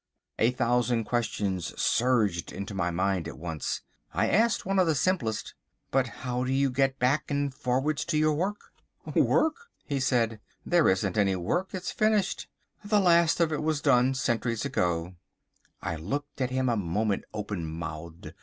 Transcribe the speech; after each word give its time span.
A 0.39 0.49
thousand 0.49 1.03
questions 1.03 1.79
surged 1.79 2.51
into 2.51 2.73
my 2.73 2.89
mind 2.89 3.27
at 3.27 3.37
once. 3.37 3.81
I 4.15 4.29
asked 4.29 4.65
one 4.65 4.79
of 4.79 4.87
the 4.87 4.95
simplest. 4.95 5.53
"But 5.91 6.07
how 6.23 6.43
do 6.43 6.51
you 6.51 6.71
get 6.71 6.97
back 6.97 7.29
and 7.29 7.53
forwards 7.53 8.03
to 8.05 8.17
your 8.17 8.33
work?" 8.33 8.73
"Work!" 9.13 9.67
he 9.85 9.99
said. 9.99 10.39
"There 10.65 10.89
isn't 10.89 11.19
any 11.19 11.35
work. 11.35 11.75
It's 11.75 11.91
finished. 11.91 12.47
The 12.83 12.99
last 12.99 13.39
of 13.39 13.53
it 13.53 13.61
was 13.61 13.77
all 13.81 13.93
done 13.93 14.13
centuries 14.15 14.65
ago." 14.65 15.17
I 15.83 15.97
looked 15.97 16.41
at 16.41 16.49
him 16.49 16.67
a 16.67 16.75
moment 16.75 17.25
open 17.31 17.63
mouthed. 17.67 18.33